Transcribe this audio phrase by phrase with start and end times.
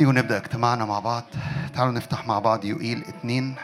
[0.00, 1.24] تيجوا نبدأ اجتماعنا مع بعض.
[1.74, 3.54] تعالوا نفتح مع بعض يقيل اتنين.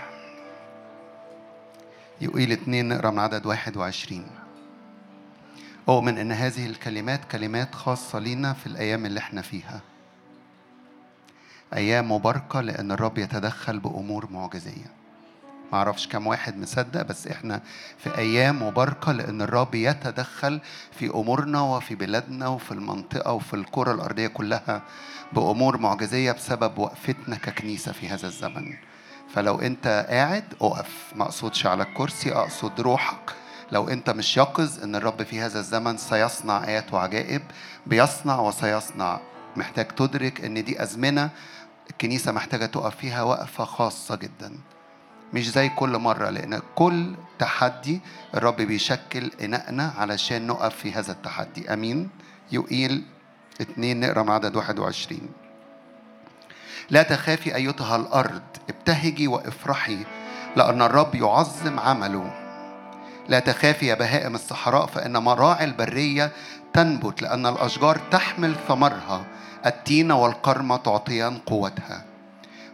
[2.21, 4.27] يقيل اتنين نقرأ من عدد واحد وعشرين.
[5.89, 9.81] أؤمن أن هذه الكلمات كلمات خاصة لينا في الأيام اللي إحنا فيها.
[11.75, 14.91] أيام مباركة لأن الرب يتدخل بأمور معجزية.
[15.73, 17.63] ما أعرفش كم واحد مصدق بس إحنا
[17.99, 20.61] في أيام مباركة لأن الرب يتدخل
[20.99, 24.83] في امورنا وفي بلادنا وفي المنطقة وفي الكرة الأرضية كلها
[25.33, 28.75] بأمور معجزية بسبب وقفتنا ككنيسة في هذا الزمن.
[29.35, 31.13] فلو انت قاعد اقف.
[31.17, 33.33] ما اقصدش على الكرسي اقصد روحك.
[33.73, 37.43] لو انت مش يقظ ان الرب في هذا الزمن سيصنع آيات وعجائب
[37.87, 39.21] بيصنع وسيصنع.
[39.57, 41.31] محتاج تدرك ان دي أزمنة
[41.91, 44.53] الكنيسة محتاجة تقف فيها وقفة خاصة جدا.
[45.33, 48.01] مش زي كل مرة لأن كل تحدي
[48.35, 51.73] الرب بيشكل إناءنا علشان نقف في هذا التحدي.
[51.73, 52.09] أمين.
[52.53, 53.03] يقيل
[53.61, 55.21] اتنين نقرأ من عدد 21
[56.91, 59.99] لا تخافي أيتها الأرض ابتهجي وافرحي
[60.57, 62.31] لأن الرب يعظم عمله.
[63.29, 66.33] لا تخافي يا بهائم الصحراء فإن مراعي البرية
[66.73, 69.27] تنبت لأن الأشجار تحمل ثمرها.
[69.67, 72.05] التين والقرمة تعطيان قوتها.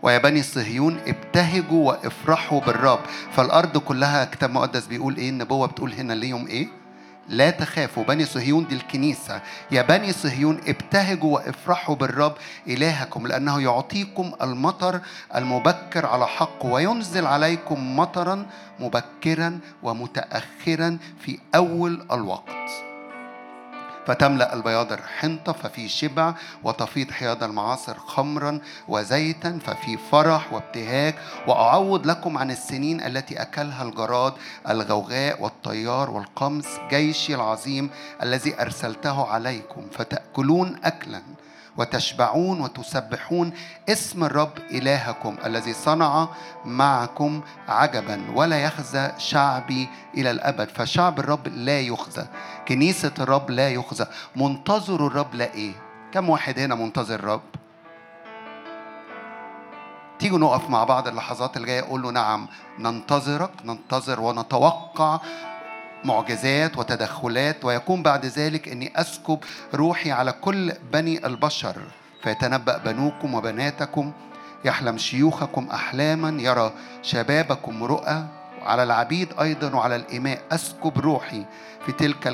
[0.03, 3.01] ويا بني صهيون ابتهجوا وافرحوا بالرب.
[3.33, 6.69] فالأرض كلها كتاب مقدس بيقول إيه؟ النبوة بتقول هنا ليهم إيه؟
[7.29, 8.05] لا تخافوا.
[8.05, 9.41] بني صهيون دي الكنيسة.
[9.71, 12.35] يا بني صهيون ابتهجوا وافرحوا بالرب
[12.69, 15.01] إلهكم لأنه يعطيكم المطر
[15.37, 18.47] المبكر على حق وينزل عليكم مطرا
[18.81, 22.92] مبكرا ومتأخرا في أول الوقت.
[24.07, 31.15] فتملأ البياضر حنطة ففي شبع وتفيض حياد المعاصر خمرا وزيتا ففي فرح وابتهاج.
[31.47, 34.33] وأعوض لكم عن السنين التي أكلها الجراد
[34.69, 37.91] الغوغاء والطيار والقمص جيشي العظيم
[38.23, 39.87] الذي أرسلته عليكم.
[39.93, 41.23] فتأكلون أكلا.
[41.77, 43.53] وتشبعون وتسبحون
[43.89, 46.29] اسم الرب إلهكم الذي صنع
[46.65, 50.69] معكم عجبا ولا يخزى شعبي إلى الأبد.
[50.69, 52.27] فشعب الرب لا يخزى
[52.69, 54.07] كنيسة الرب لا يخزى
[54.37, 55.73] منتظر الرب لا إيه؟
[56.13, 57.43] كم واحد هنا منتظر الرب؟
[60.19, 65.21] تيجوا نقف مع بعض اللحظات الجاية أقول له نعم ننتظرك ننتظر ونتوقع
[66.05, 69.39] معجزات وتدخلات ويكون بعد ذلك إني أسكب
[69.75, 71.77] روحي على كل بني البشر
[72.23, 74.13] فيتنبأ بنوكم وبناتكم
[74.65, 78.25] يحلم شيوخكم أحلاما يرى شبابكم رؤى.
[78.63, 81.45] على العبيد أيضا وعلى الإماء أسكب روحي
[81.87, 82.27] في تلك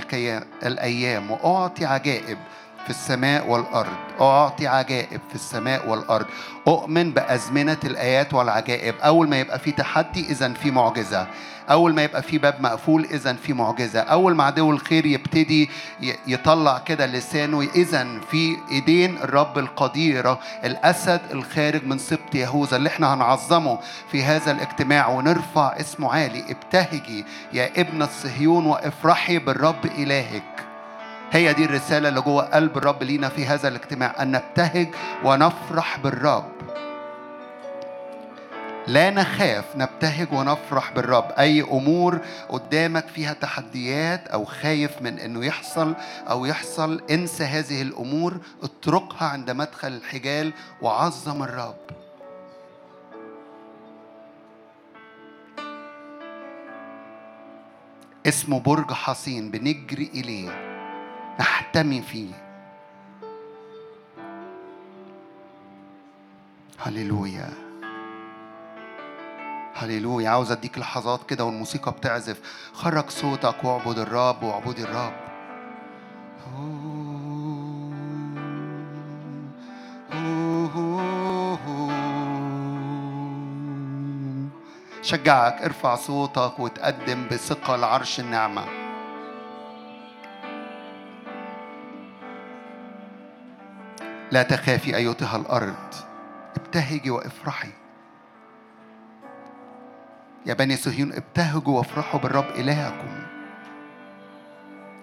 [0.62, 2.38] الأيام وأعطي عجائب
[2.84, 3.96] في السماء والأرض.
[4.20, 6.26] أعطي عجائب في السماء والأرض.
[6.68, 8.94] أؤمن بأزمنة الآيات والعجائب.
[9.04, 11.26] أول ما يبقى في تحدي إذا في معجزة.
[11.70, 14.00] أول ما يبقى في باب مقفول إذا في معجزة.
[14.00, 15.70] أول ما عدو الخير يبتدي
[16.26, 23.14] يطلع كده لسانه إذا في إيدين الرب القديرة الأسد الخارج من سبط يهوذا اللي إحنا
[23.14, 23.78] هنعظمه
[24.12, 25.08] في هذا الاجتماع.
[25.08, 30.42] ونرفع اسمه عالي ابتهجي يا ابنة صهيون وافرحي بالرب إلهك.
[31.32, 34.88] هي دي الرسالة اللي جوه قلب الرب لينا في هذا الاجتماع أن نبتهج
[35.24, 36.57] ونفرح بالرب.
[38.88, 41.32] لا نخاف نبتهج ونفرح بالرب.
[41.38, 42.18] أي أمور
[42.48, 45.94] قدامك فيها تحديات أو خايف من أنه يحصل
[46.30, 51.76] أو يحصل انسى هذه الأمور اتركها عند مدخل الحجال وعظم الرب.
[58.26, 60.50] اسمه برج حصين بنجري إليه.
[61.40, 62.32] نحتمي فيه.
[66.78, 67.67] هللويا.
[69.78, 70.30] هللويا.
[70.30, 72.40] عاوز أديك لحظات كده والموسيقى بتعزف.
[72.72, 75.12] خرج صوتك واعبد الرب واعبدي الرب.
[85.02, 88.64] شجعك ارفع صوتك وتقدم بثقة لعرش النعمة.
[94.30, 95.94] لا تخافي أيتها الأرض.
[96.56, 97.68] ابتهجي وافرحي.
[100.46, 103.08] يا بني صهيون ابتهجوا وافرحوا بالرب إلهكم.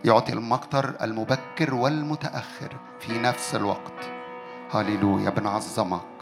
[0.06, 4.10] يعطي المقطر المبكر والمتأخر في نفس الوقت.
[4.72, 6.15] هللويا بنعظمك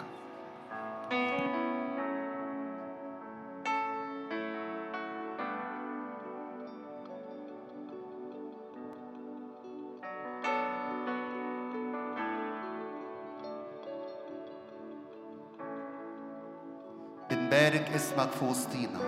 [17.63, 18.99] بارك اسمك في وسطينا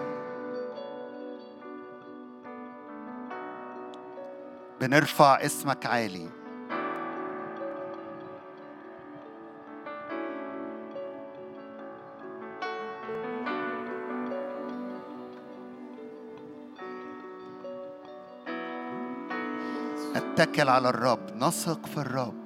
[4.81, 6.29] بنرفع اسمك عالي.
[20.15, 22.45] نتكل على الرب نثق في الرب.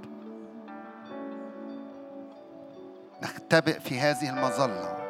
[3.24, 5.09] نختبئ في هذه المظلة.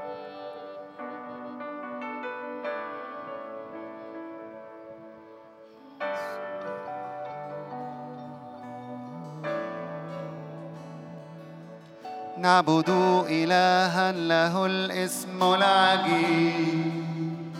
[12.39, 12.89] نعبد
[13.29, 17.53] إلها له الاسم العجيب.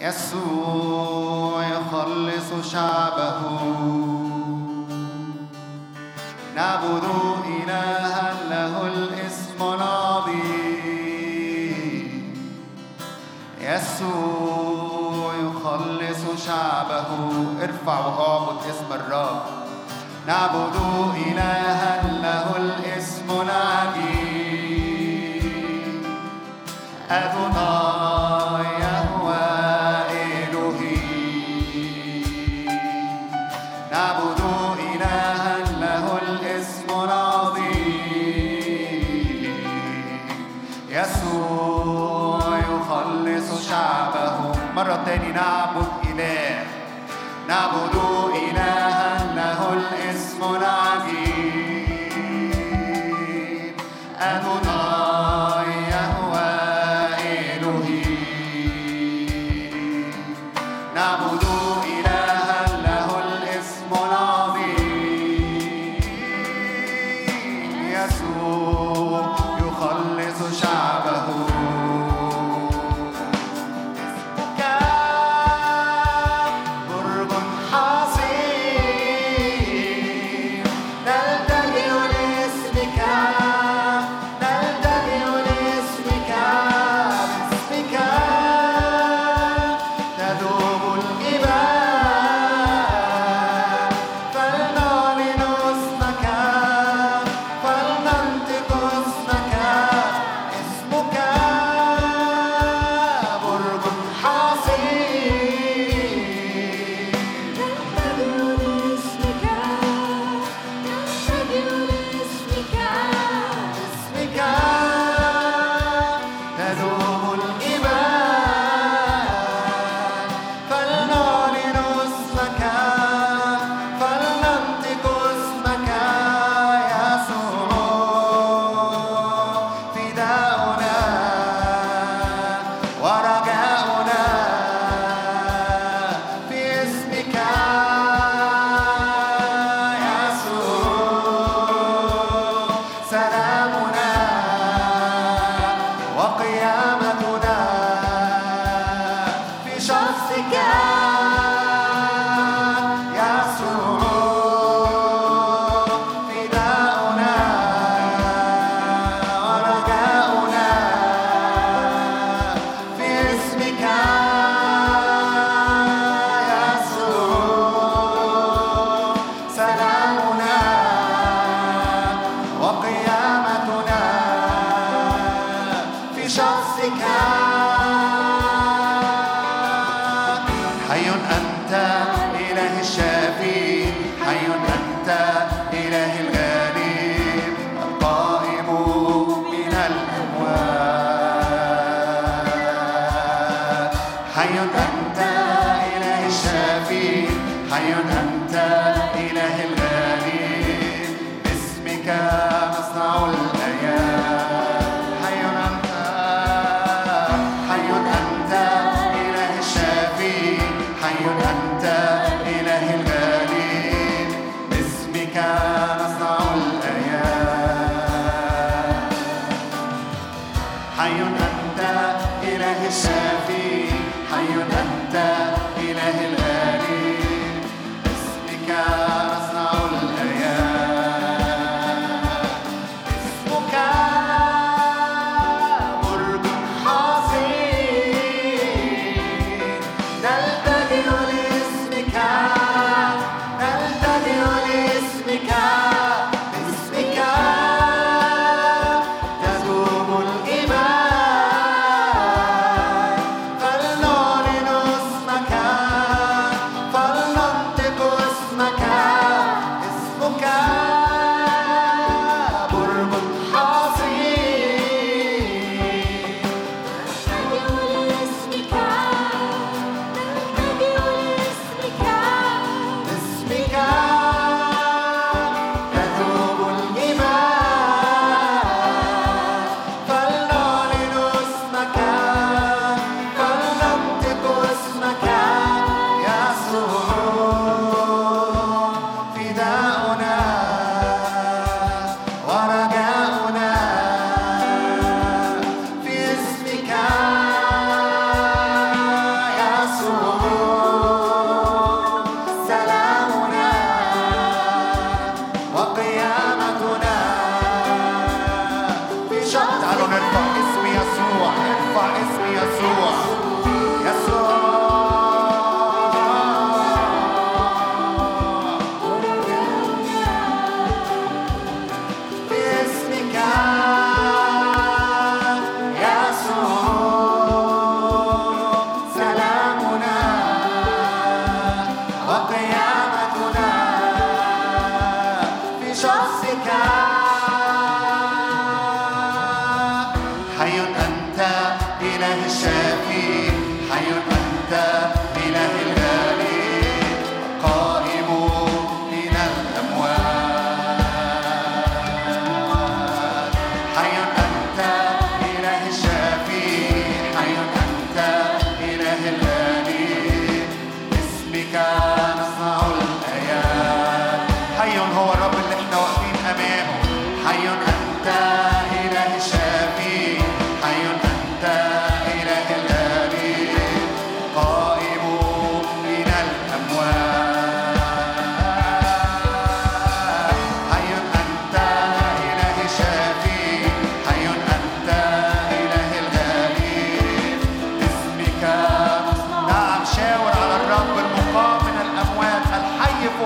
[0.00, 3.40] يسوع يخلص شعبه.
[6.56, 7.04] نعبد
[7.46, 11.12] إلها له الاسم العظيم.
[13.60, 17.06] يسوع يخلص شعبه.
[17.62, 19.61] ارفع واعبد آه، اسم الرب.
[20.26, 20.76] نعبد
[21.26, 24.12] إلها له الاسم العجيب.
[27.10, 29.46] أدوناي يهوى
[30.10, 30.96] إلهي.
[33.92, 34.40] نعبد
[34.94, 37.72] إلها له الاسم العظيم.
[40.90, 44.36] يسوع يخلص شعبه.
[44.76, 45.61] مرة تاني نعم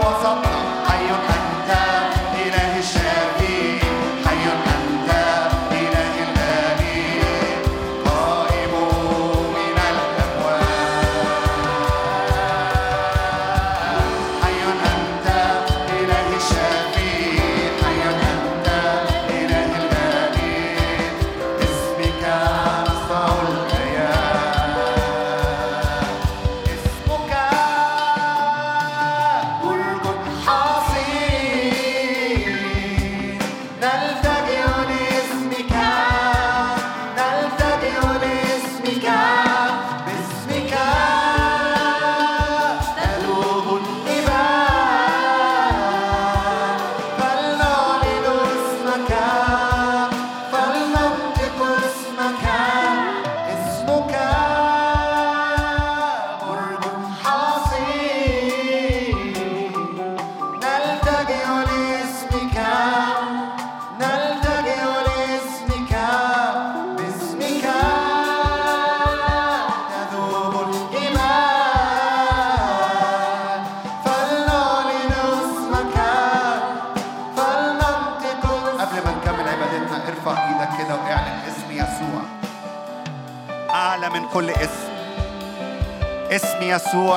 [0.07, 0.46] Vamos a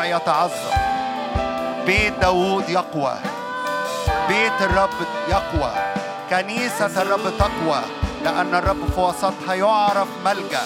[0.03, 0.75] يتعظم.
[1.85, 3.13] بيت داوود يقوى.
[4.27, 4.89] بيت الرب
[5.29, 5.71] يقوى.
[6.29, 7.81] كنيسة الرب تقوى.
[8.23, 10.61] لأن الرب في وسطها يعرف ملجأ.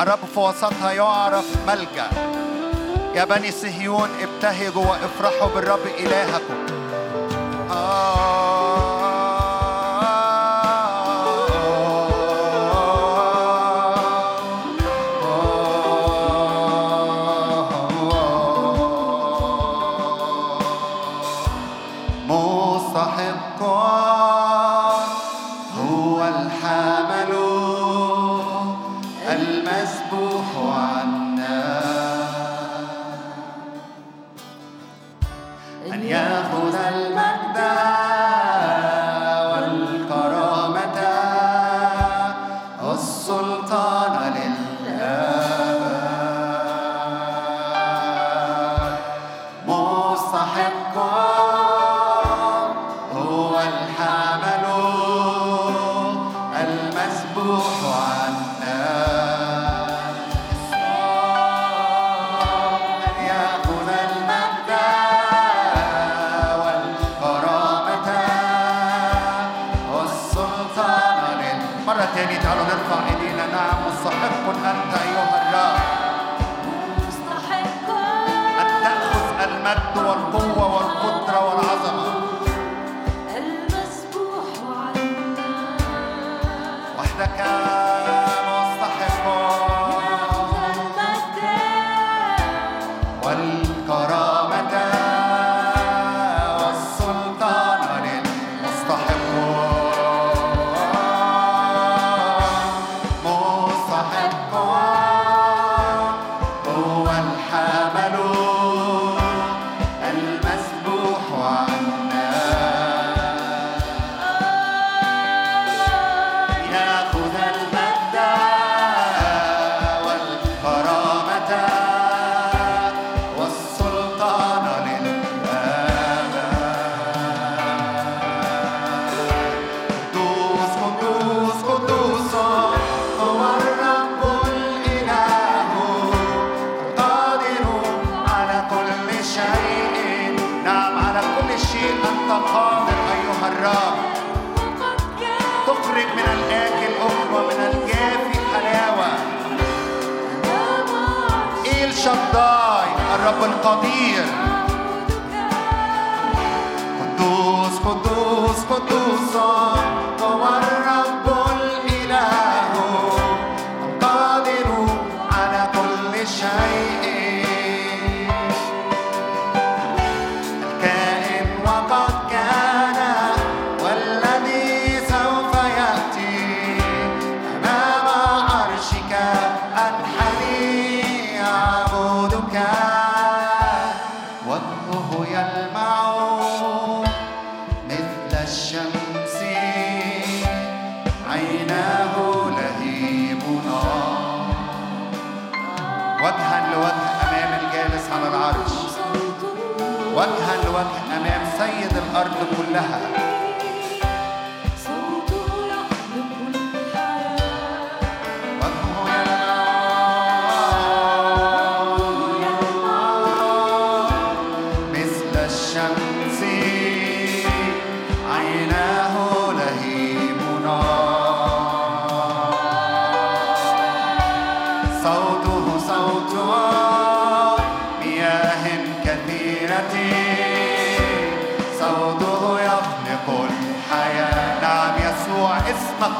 [0.00, 2.08] الرب في وسطها يعرف ملجأ.
[3.14, 6.66] يا بني صهيون ابتهجوا وافرحوا بالرب إلهكم.
[7.68, 8.55] one.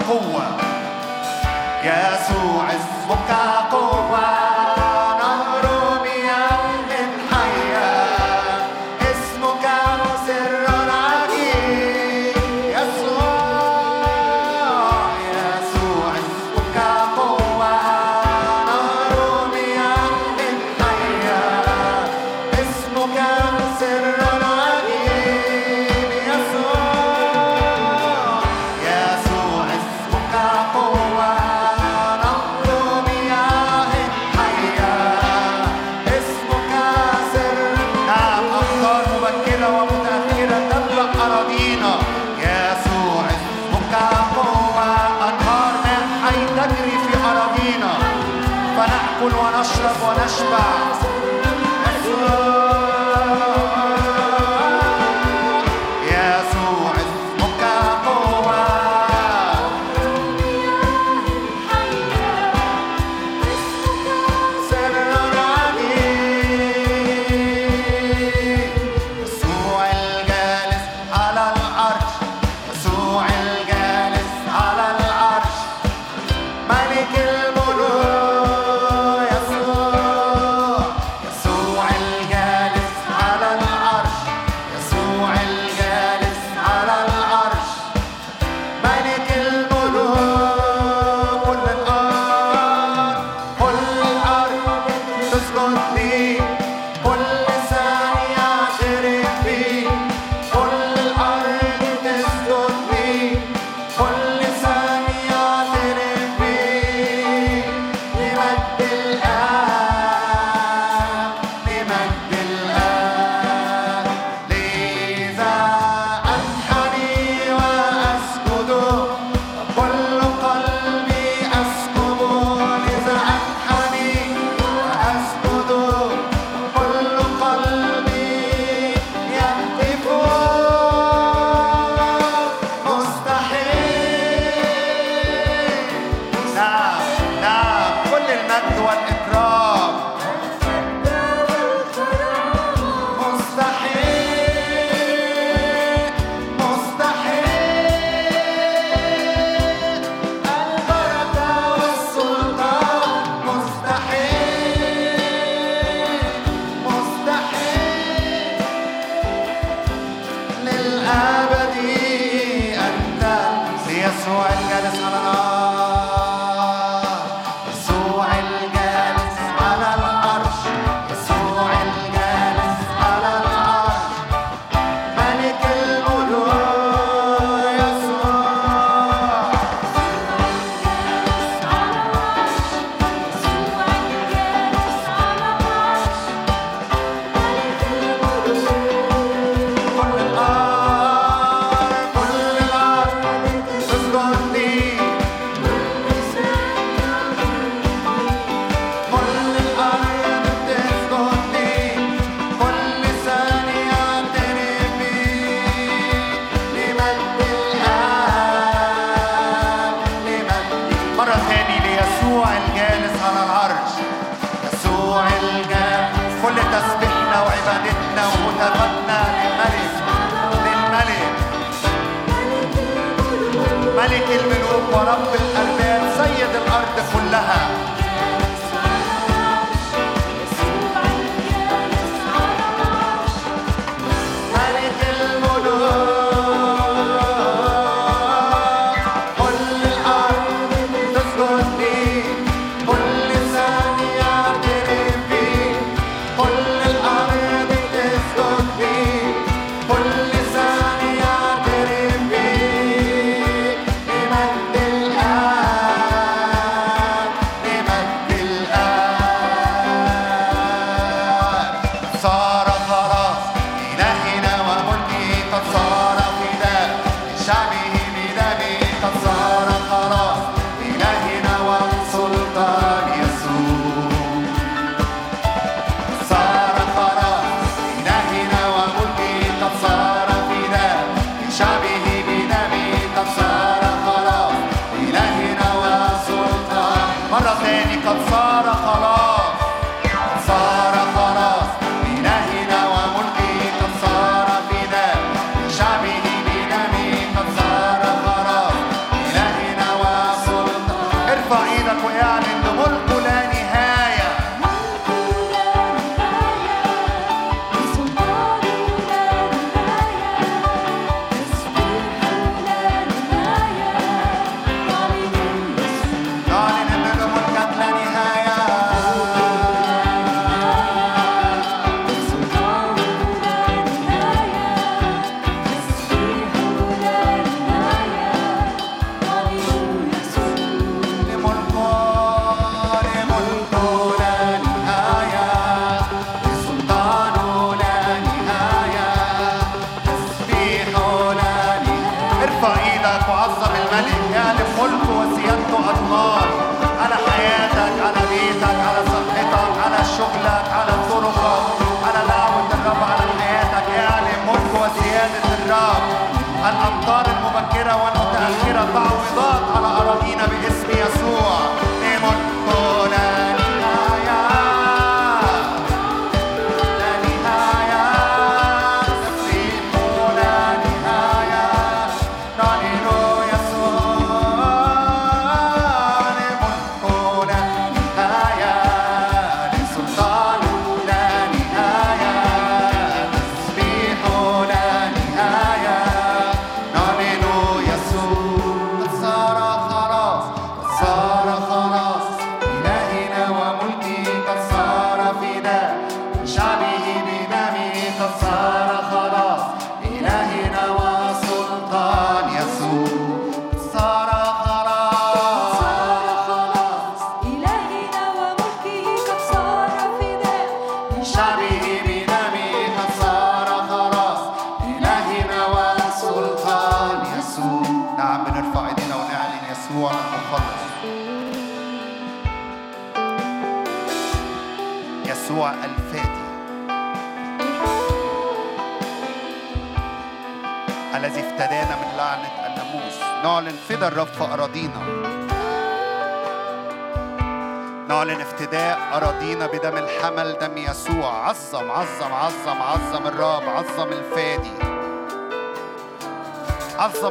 [0.09, 0.57] قوة
[1.85, 3.31] يسوع اسمك
[3.73, 4.46] قوة.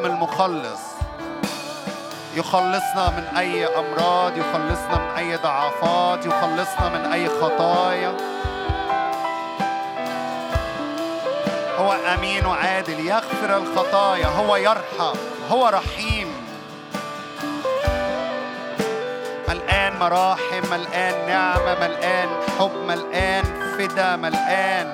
[0.05, 0.81] المخلص.
[2.35, 8.17] يخلصنا من أي أمراض يخلصنا من أي ضعفات يخلصنا من أي خطايا.
[11.77, 15.17] هو أمين وعادل يغفر الخطايا هو يرحم
[15.51, 16.14] هو رحيم.
[19.99, 22.29] مراحم ملآن نعمة ملآن
[22.59, 23.43] حب ملآن
[23.77, 24.87] فدا ملآن.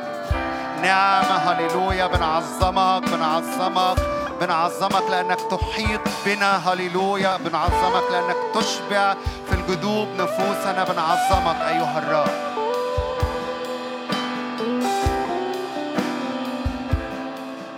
[0.82, 3.98] نعمة هللويا بنعظمك بنعظمك
[4.42, 9.16] بنعظمك لأنك تحيط بنا هللويا بنعظمك لأنك تشبع
[9.50, 12.32] في الجدوب نفوسنا بنعظمك أيها الرب.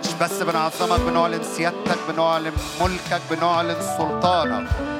[0.04, 4.93] مش بس بنعظمك بنعلن سيادتك بنعلن ملكك بنعلن سلطانك.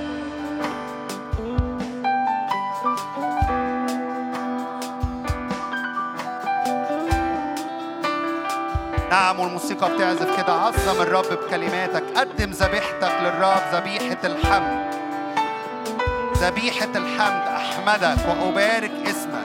[9.11, 10.53] نعم والموسيقى بتعزف كده.
[10.53, 12.05] عظم الرب بكلماتك.
[12.17, 14.95] قدم ذبيحتك للرب ذبيحة الحمد.
[16.37, 17.43] ذبيحة الحمد.
[17.57, 19.45] أحمدك وأبارك اسمك.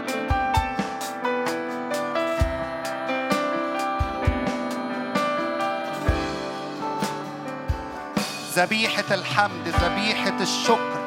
[8.56, 10.99] ذبيحة الحمد ذبيحة الشكر.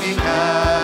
[0.00, 0.79] وقوفنا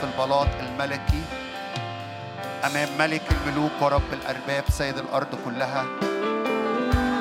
[0.00, 1.22] في البلاط الملكي.
[2.66, 5.84] أمام ملك الملوك ورب الأرباب سيد الأرض كلها.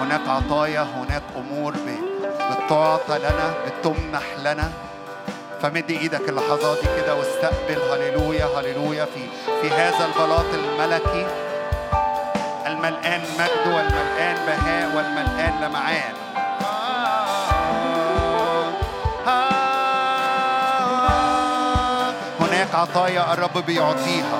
[0.01, 1.75] هناك عطايا هناك أمور
[2.51, 4.71] بتعطى لنا بتمنح لنا.
[5.61, 7.81] فمد إيدك اللحظات دي كده واستقبل.
[7.91, 9.05] هللويا هللويا.
[9.05, 9.27] في
[9.61, 11.27] في هذا البلاط الملكي.
[12.67, 16.13] الملآن مجد والملآن بهاء والملآن لمعان.
[22.79, 24.39] عطايا الرب بيعطيها.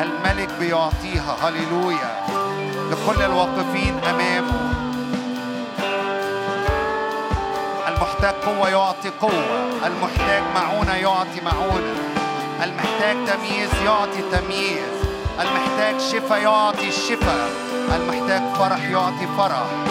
[0.00, 1.36] الملك بيعطيها.
[1.42, 2.22] هللويا.
[2.90, 4.72] لكل الواقفين امامه
[7.88, 9.44] المحتاج قوة يعطي قوة.
[9.86, 11.94] المحتاج معونة يعطي معونة.
[12.64, 14.92] المحتاج تمييز يعطي تمييز.
[15.40, 17.48] المحتاج شفاء يعطي الشفاء
[17.94, 19.81] المحتاج فرح يعطي فرح.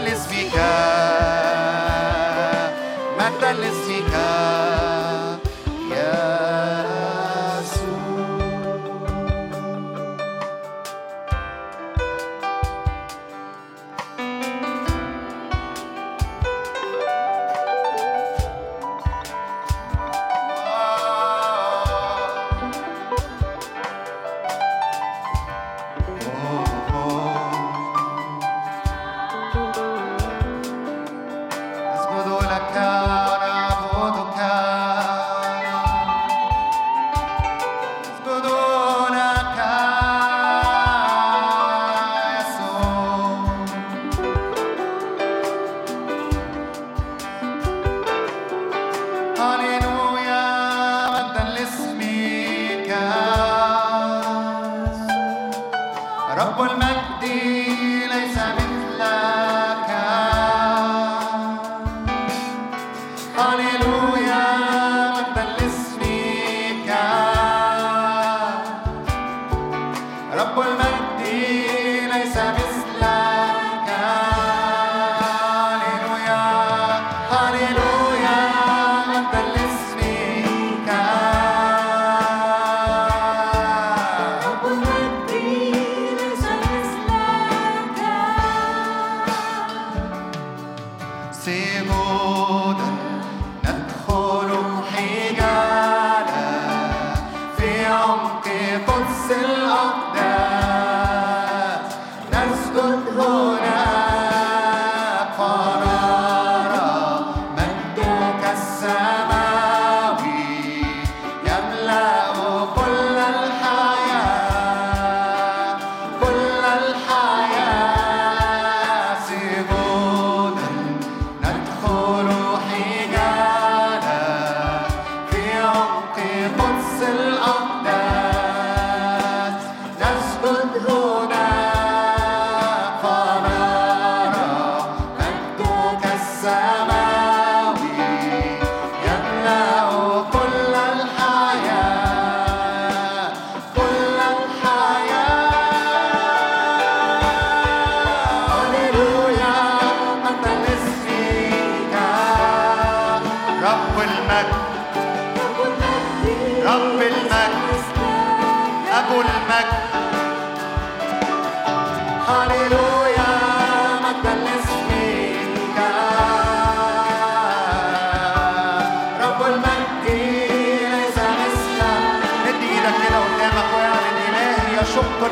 [0.00, 0.99] eles ficar.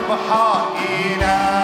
[0.09, 1.58] بحائنا.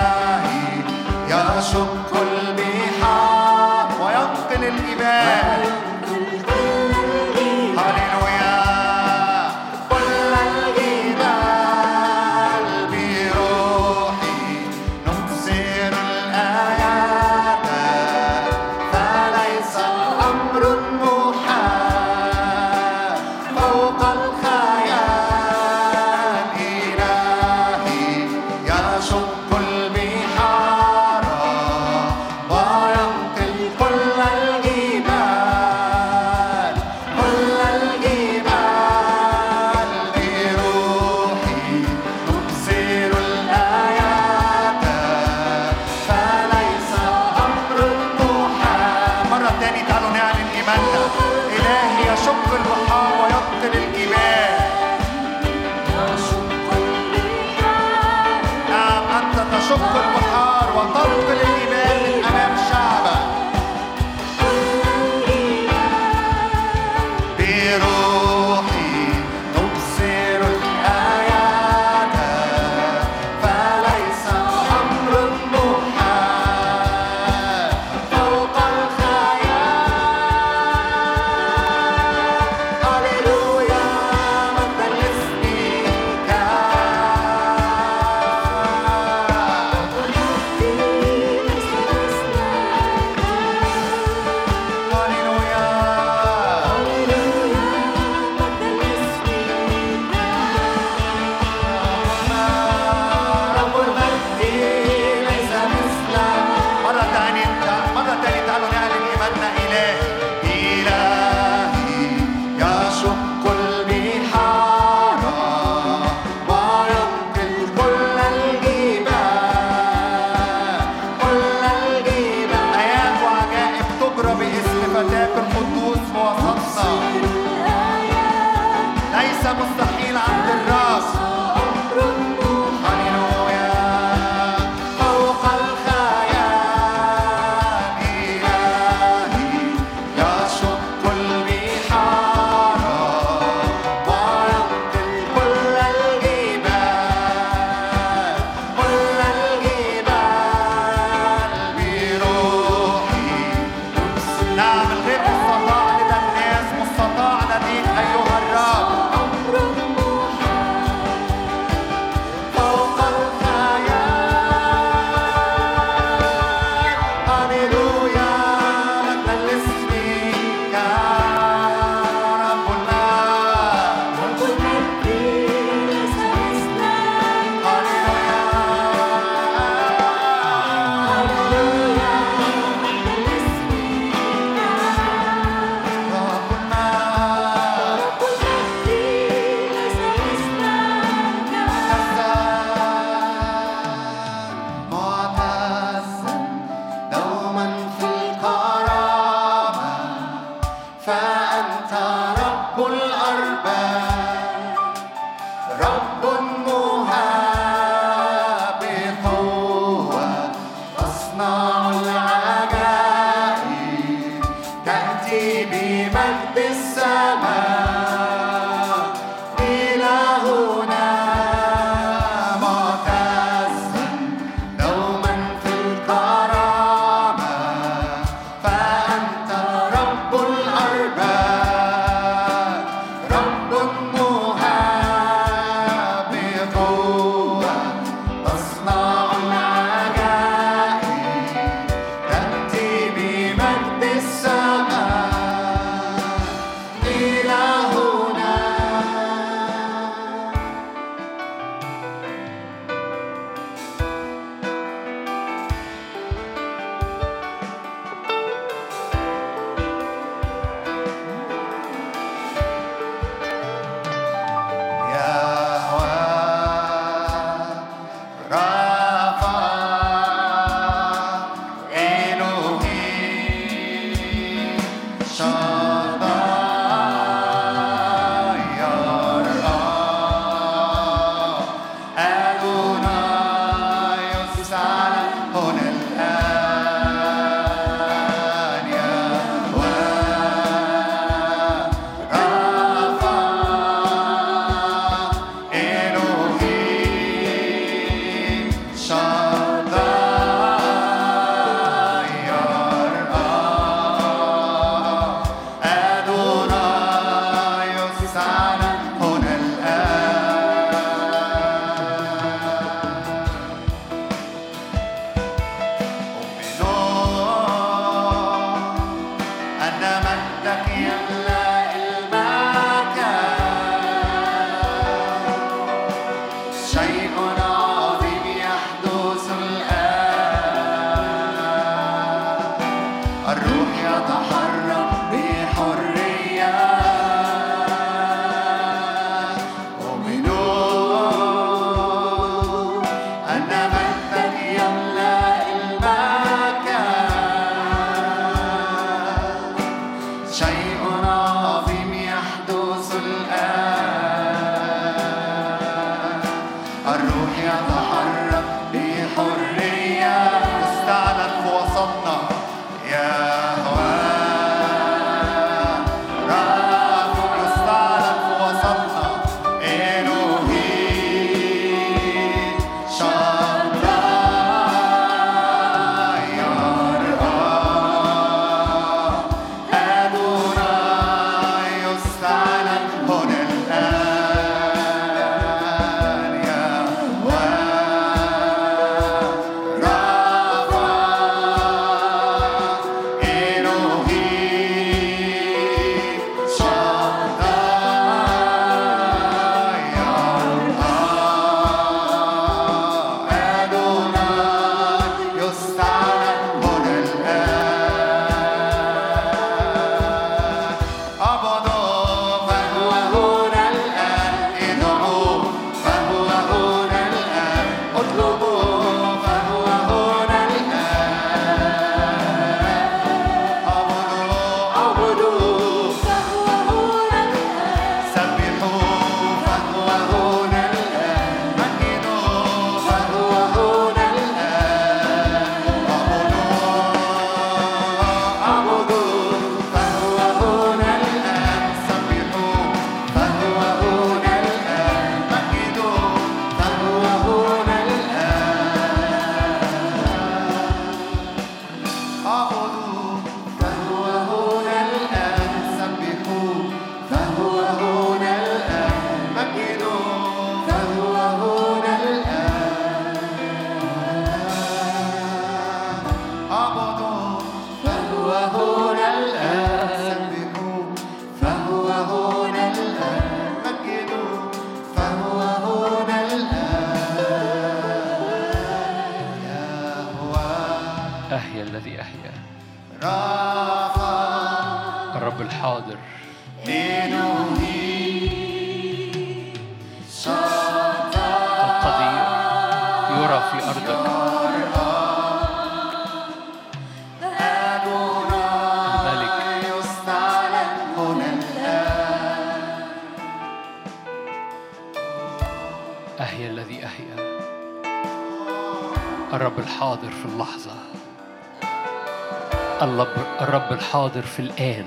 [514.05, 515.05] الحاضر في الآن.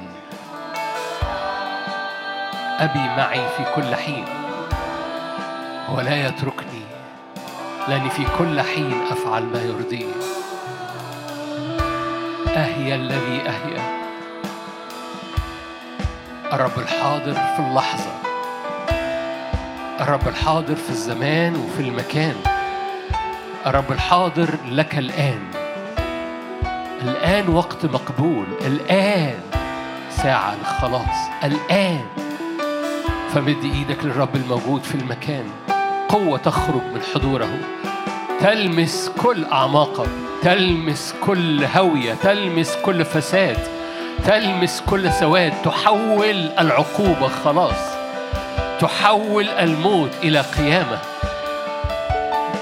[2.79, 4.25] أبي معي في كل حين.
[5.89, 6.81] ولا يتركني.
[7.87, 10.13] لأني في كل حين أفعل ما يرضيه
[12.47, 13.97] أهيا الذي أهيا
[16.53, 18.11] الرب الحاضر في اللحظة.
[19.99, 22.35] الرب الحاضر في الزمان وفي المكان.
[23.65, 25.56] الرب الحاضر لك الآن.
[27.07, 29.39] الآن وقت مقبول الآن
[30.09, 32.05] ساعة الخلاص الآن.
[33.33, 35.45] فمد إيدك للرب الموجود في المكان.
[36.09, 37.49] قوة تخرج من حضوره.
[38.39, 40.09] تلمس كل أعماقك
[40.43, 42.13] تلمس كل هوية.
[42.13, 43.57] تلمس كل فساد.
[44.25, 45.53] تلمس كل سواد.
[45.63, 47.97] تحول العقوبة خلاص.
[48.79, 50.99] تحول الموت إلى قيامة.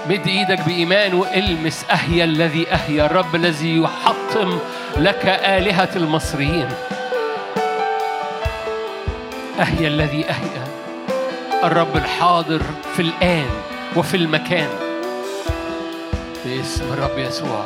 [0.10, 4.60] مد إيدك بإيمان والمس أهيا الذي أهيا الرب الذي يحطم
[4.97, 6.70] لك آلهة المصريين.
[9.60, 10.64] أهيا الذي أهيا
[11.64, 12.62] الرب الحاضر
[12.95, 13.49] في الآن
[13.95, 14.70] وفي المكان.
[16.45, 17.66] باسم الرب يسوع.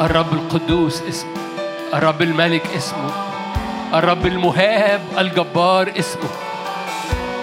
[0.00, 1.36] الرب القدوس اسمه
[1.94, 3.10] الرب الملك اسمه.
[3.94, 6.30] الرب المهاب الجبار اسمه.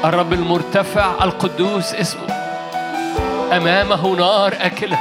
[0.05, 2.28] الرب المرتفع القدوس اسمه.
[3.57, 4.97] أمامه نار أكلة.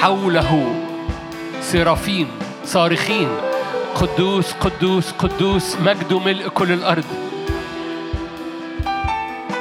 [0.00, 0.74] حوله
[1.60, 2.28] سرافين
[2.64, 3.28] صارخين.
[3.94, 7.04] قدوس قدوس قدوس مجد ملء كل الأرض.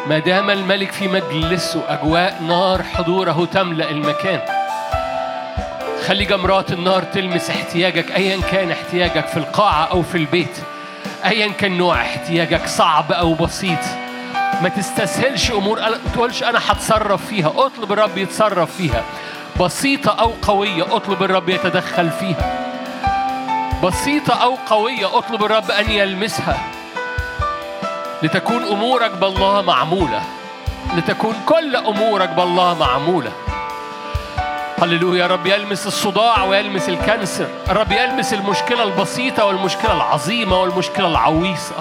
[0.10, 4.40] ما دام الملك في مجلسه أجواء نار حضوره تملأ المكان.
[6.08, 10.58] خلي جمرات النار تلمس احتياجك أيا كان احتياجك في القاعة أو في البيت
[11.26, 14.01] أيا كان نوع احتياجك صعب أو بسيط.
[14.62, 17.54] ما تستسهلش أمور ما تقولش أنا هتصرف فيها.
[17.58, 19.04] اطلب الرب يتصرف فيها.
[19.60, 22.68] بسيطة أو قوية اطلب الرب يتدخل فيها.
[23.84, 26.58] بسيطة أو قوية اطلب الرب أن يلمسها.
[28.24, 30.22] لتكون أمورك بالله معمولة.
[30.96, 33.32] لتكون كل أمورك بالله معمولة.
[34.82, 35.28] هللويا.
[35.28, 41.76] رب يلمس الصداع ويلمس الكنسر الرب يلمس المشكلة البسيطة والمشكلة العظيمة والمشكلة العويصة.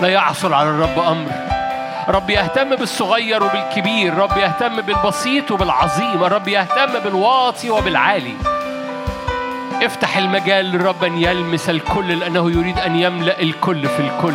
[0.00, 1.59] لا يعصر على الرب أمر.
[2.08, 8.34] رب يهتم بالصغير وبالكبير رب يهتم بالبسيط وبالعظيم رب يهتم بالواطي وبالعالي.
[9.82, 14.34] افتح المجال للرب أن يلمس الكل لأنه يريد أن يملأ الكل في الكل.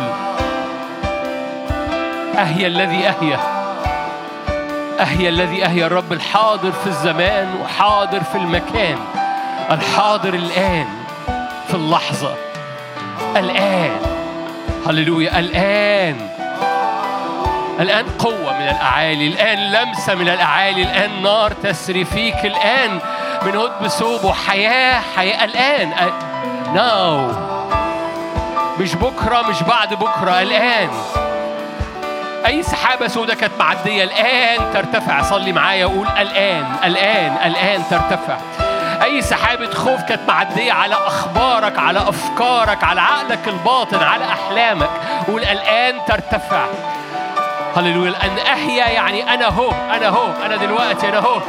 [2.38, 3.38] اهيا الذي اهيا
[5.00, 8.98] اهيا الذي اهيا الرب الحاضر في الزمان وحاضر في المكان
[9.70, 10.86] الحاضر الآن
[11.68, 12.34] في اللحظة.
[13.36, 13.90] الآن.
[14.86, 15.38] هللويا.
[15.38, 16.35] الآن.
[17.80, 22.98] الآن قوة من الأعالي الآن لمسة من الأعالي الآن نار تسري فيك الآن
[23.42, 25.92] من هد بثوب وحياة حياة الآن.
[26.74, 27.32] ناو
[28.80, 30.88] مش بكرة مش بعد بكرة الآن.
[32.46, 35.22] أي سحابة سوداء كانت معدية الآن ترتفع.
[35.22, 38.36] صلي معايا وقول الآن الآن الآن ترتفع.
[39.02, 44.90] أي سحابة خوف كانت معدية على أخبارك على أفكارك على عقلك الباطن على أحلامك.
[45.26, 46.66] قول الآن ترتفع.
[47.76, 48.10] هللويا.
[48.10, 51.40] لأن أحيا يعني أنا هو أنا هو أنا دلوقتي أنا هو.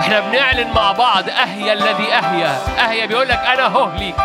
[0.00, 4.16] إحنا بنعلن مع بعض أهيا الذي أهيا أهيا بيقول لك أنا هو ليك.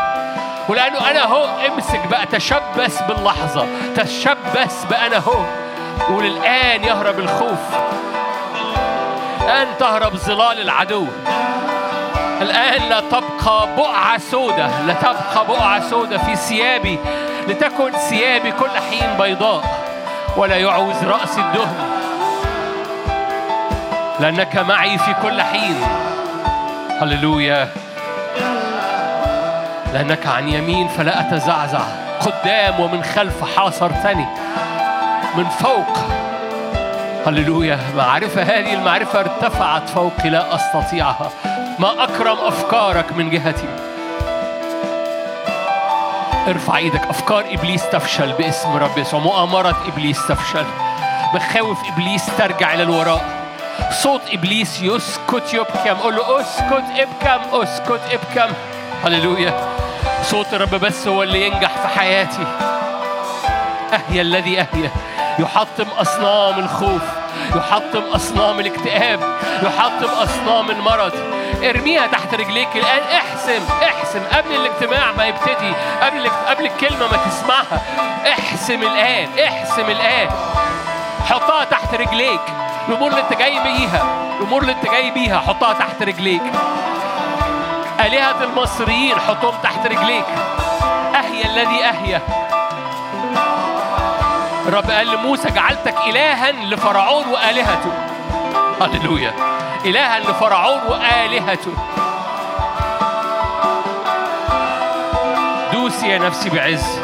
[0.69, 3.67] ولأنه أنا هو امسك بقى تشبث باللحظة.
[3.95, 5.45] تشبث بأنا هو.
[6.07, 7.59] قول الآن يهرب الخوف.
[9.41, 11.07] الآن تهرب ظلال العدو.
[12.41, 14.69] الآن لا تبقى بقعة سودة.
[14.87, 16.99] لا تبقى بقعة سودة في ثيابي.
[17.47, 19.88] لتكن ثيابي كل حين بيضاء.
[20.39, 21.75] ولا يعوز رأسي الدهن.
[24.19, 25.75] لأنك معي في كل حين.
[27.01, 27.69] هللويا.
[29.93, 31.81] لأنك عن يمين فلا أتزعزع.
[32.19, 34.25] قدام ومن خلف حاصرتني.
[35.35, 35.97] من فوق.
[37.27, 37.79] هللويا.
[37.97, 41.29] معرفة هذه المعرفة ارتفعت فوقي لا أستطيعها.
[41.79, 43.88] ما أكرم أفكارك من جهتي.
[46.49, 47.01] ارفع إيدك.
[47.03, 50.65] افكار ابليس تفشل باسم رب يسوع مؤامرة ابليس تفشل.
[51.33, 53.25] مخاوف ابليس ترجع إلى الوراء
[53.91, 55.93] صوت ابليس يسكت يبكم.
[56.03, 58.53] قول له اسكت ابكم اسكت ابكم.
[59.05, 59.53] هللويا.
[60.23, 62.45] صوت الرب بس هو اللي ينجح في حياتي.
[63.93, 64.91] أهيا الذي أهيا.
[65.39, 67.01] يحطم أصنام الخوف.
[67.55, 69.19] يحطم اصنام الاكتئاب
[69.63, 71.13] يحطم اصنام المرض.
[71.63, 73.03] ارميها تحت رجليك الآن.
[73.03, 77.81] احسم احسم قبل الاجتماع ما يبتدي قبل قبل الكلمة ما تسمعها.
[78.27, 80.29] احسم الآن احسم الآن.
[81.29, 82.41] حطها تحت رجليك.
[82.89, 84.03] الأمور اللي انت جاي بيها
[84.39, 86.41] الأمور اللي انت جاي بيها حطها تحت رجليك.
[87.99, 90.25] آلهة المصريين حطهم تحت رجليك.
[91.15, 92.21] أهيا الذي أهيا.
[94.69, 97.91] الرب قال لموسى جعلتك إلها لفرعون وآلهته.
[98.81, 99.33] هللويا.
[99.85, 101.73] إلها لفرعون وآلهته.
[105.73, 106.99] دوسي يا نفسي بعز.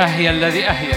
[0.00, 0.96] أهيا الذي أهيا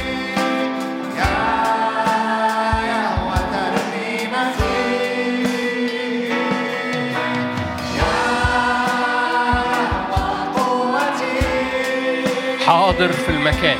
[12.67, 13.77] حاضر في المكان.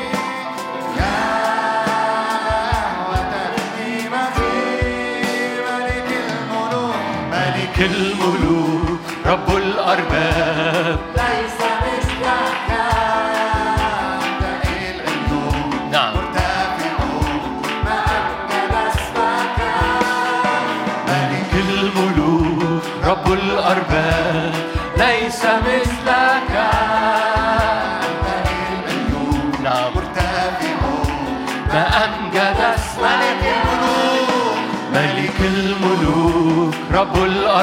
[7.32, 11.23] ملك الملوك رب الأرباب.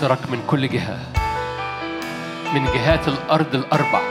[0.07, 0.99] يحاصرك من كل جهة.
[2.53, 4.01] من جهات الأرض الأربع.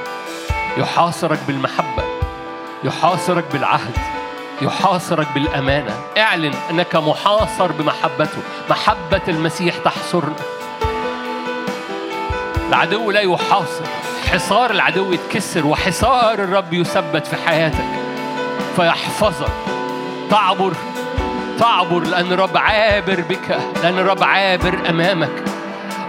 [0.76, 2.04] يحاصرك بالمحبة.
[2.84, 3.96] يحاصرك بالعهد.
[4.62, 5.94] يحاصرك بالأمانة.
[6.18, 8.38] اعلن أنك محاصر بمحبته.
[8.70, 10.36] محبة المسيح تحصرنا.
[12.68, 13.84] العدو لا يحاصر.
[14.32, 17.88] حصار العدو يتكسر وحصار الرب يثبت في حياتك.
[18.76, 19.52] فيحفظك.
[20.30, 20.72] تعبر.
[21.58, 23.58] تعبر لأن الرب عابر بك.
[23.82, 25.45] لأن الرب عابر أمامك.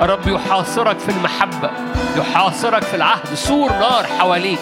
[0.01, 1.69] الرب يحاصرك في المحبة
[2.17, 3.33] يحاصرك في العهد.
[3.33, 4.59] سور نار حواليك.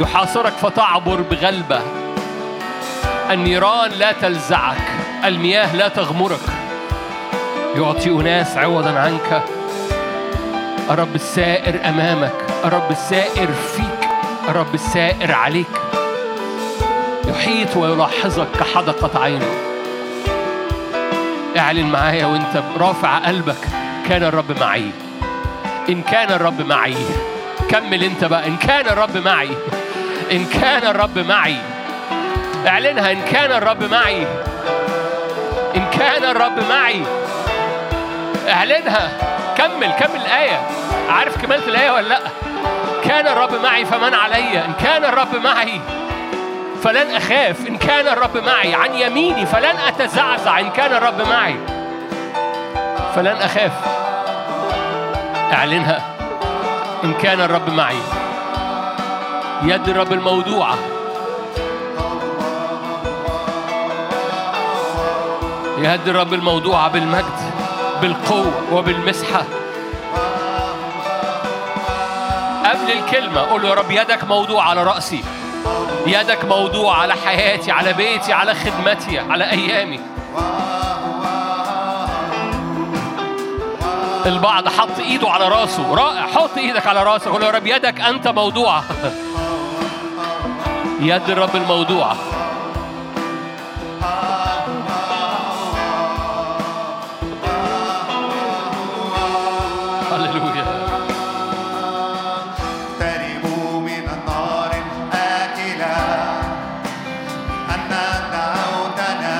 [0.00, 1.80] يحاصرك فتعبر بغلبة.
[3.30, 4.82] النيران لا تلزعك
[5.24, 6.40] المياه لا تغمرك.
[7.76, 9.42] يعطي أناس عوضا عنك.
[10.90, 14.08] الرب السائر أمامك الرب السائر فيك
[14.48, 15.80] الرب السائر عليك.
[17.28, 19.50] يحيط ويلاحظك كحدقة عينه.
[21.58, 23.75] اعلن معايا وانت رافع قلبك.
[24.08, 24.90] كان الرب معي
[25.88, 26.96] إن كان الرب معي
[27.70, 29.50] كمل انت بقى إن كان الرب معي
[30.32, 31.56] إن كان الرب معي
[32.66, 34.26] اعلنها إن كان الرب معي
[35.76, 37.02] إن كان الرب معي
[38.48, 39.08] اعلنها
[39.58, 40.60] كمل كمل الآية
[41.10, 42.18] عارف كملت الآية ولا لأ
[43.04, 45.80] كان الرب معي فمن علي إن كان الرب معي
[46.84, 51.56] فلن أخاف إن كان الرب معي عن يميني فلن أتزعزع إن كان الرب معي
[53.16, 53.72] فلن أخاف.
[55.52, 56.00] أعلنها.
[57.04, 57.98] إن كان الرب معي.
[59.62, 60.74] يد الرب الموضوعة
[65.78, 67.52] يهدي الرب الموضوع بالمجد
[68.00, 69.42] بالقوة وبالمسحة.
[72.64, 75.24] قبل الكلمة قول يا رب يدك موضوع على رأسي.
[76.06, 80.00] يدك موضوع على حياتي على بيتي على خدمتي على أيامي.
[84.26, 85.94] البعض حط إيده على راسه.
[85.94, 86.26] رائع.
[86.26, 88.84] حط إيدك على راسك قول يا رب يدك أنت موضوعه
[91.00, 92.16] يد الرب الموضوعه
[100.12, 100.64] هللويا.
[103.00, 105.96] اقتربوا من النار الآكلة
[107.74, 107.90] أن
[108.32, 109.38] دعوتنا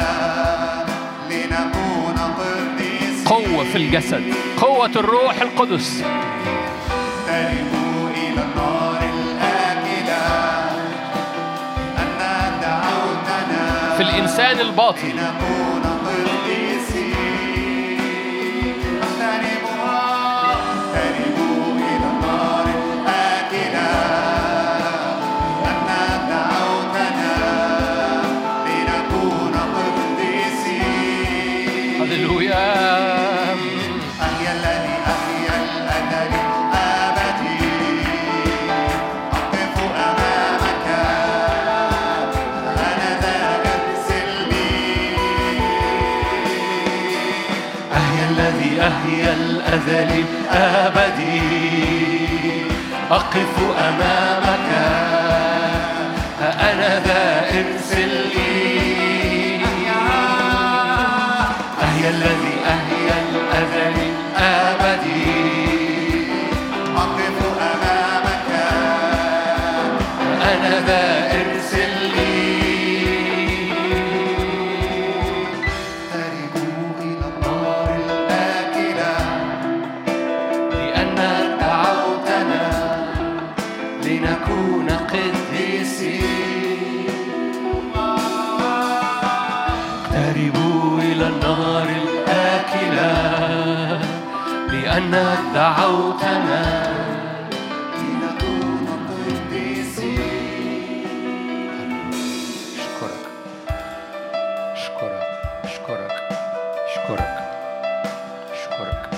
[1.30, 4.35] لنكون قديسين قوة في الجسد.
[4.56, 6.02] قوة الروح القدس.
[6.02, 10.26] اقتربوا إلى النار الآكلة.
[11.98, 12.18] أن
[12.62, 15.08] دعوتنا في الإنسان الباطن.
[15.08, 17.20] لنكون قديسين.
[19.02, 19.92] اقتربوا
[20.52, 23.90] اقتربوا إلى النار الآكلة.
[25.70, 25.88] أن
[26.30, 27.36] دعوتنا
[28.66, 29.54] لنكون
[30.16, 31.98] قديسين.
[32.02, 33.25] هللويا.
[50.56, 51.42] الأبدي
[53.10, 54.55] أقف أمامك
[95.10, 96.86] لأنك دعوتنا
[97.98, 99.08] لنكون
[99.50, 101.06] قديسين
[102.74, 103.24] أشكرك
[104.72, 105.22] أشكرك
[105.64, 106.12] أشكرك
[106.88, 107.36] أشكرك
[108.52, 109.08] أشكرك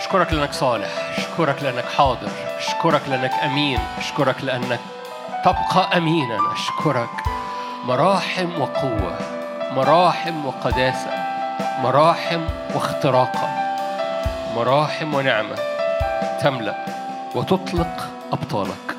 [0.00, 0.88] أشكرك لأنك صالح.
[1.18, 2.28] أشكرك لأنك حاضر.
[2.58, 3.78] أشكرك لأنك أمين.
[3.98, 4.80] أشكرك لأنك
[5.44, 6.38] تبقى أمينا.
[6.52, 7.08] أشكرك
[7.84, 9.18] مراحم وقوة.
[9.72, 11.10] مراحم وقداسة.
[11.82, 12.40] مراحم
[12.74, 13.51] واختراقة.
[14.56, 15.56] مراحم ونعمة
[16.42, 16.86] تملأ
[17.34, 18.96] وتطلق أبطالك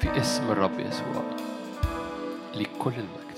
[0.00, 1.22] في اسم الرب يسوع
[2.54, 3.31] لكل المجد.